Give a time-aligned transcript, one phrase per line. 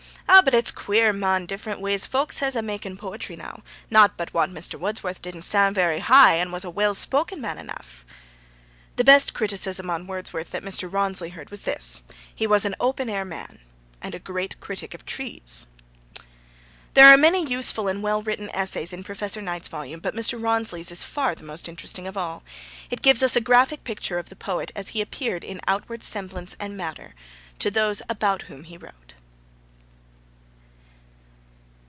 [0.29, 3.61] Eh, but it's queer, mon, different ways folks hes of making potry now...
[3.89, 4.79] Not but what Mr.
[4.79, 8.05] Wudsworth didn't stand very high, and was a well spoken man enough.'
[8.95, 10.91] The best criticism on Wordsworth that Mr.
[10.91, 12.01] Rawnsley heard was this:
[12.33, 13.59] 'He was an open air man,
[14.01, 15.67] and a great critic of trees.'
[16.93, 20.41] There are many useful and well written essays in Professor Knight's volume, but Mr.
[20.41, 22.41] Rawnsley's is far the most interesting of all.
[22.89, 26.55] It gives us a graphic picture of the poet as he appeared in outward semblance
[26.57, 27.15] and manner
[27.59, 28.95] to those about whom he wrote.